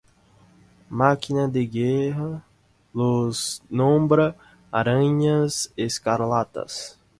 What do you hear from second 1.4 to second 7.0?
de Guerra los nombra Arañas Escarlatas.